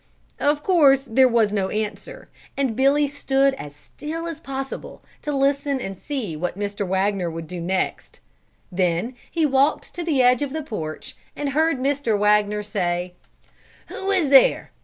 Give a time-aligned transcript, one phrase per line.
[0.39, 5.79] Of course there was no answer, and Billy stood as still as possible to listen
[5.79, 6.87] and see what Mr.
[6.87, 8.19] Wagner would do next;
[8.71, 12.17] then he walked to the edge of the porch, and heard Mr.
[12.17, 13.13] Wagner say,
[13.89, 14.71] "Who is there?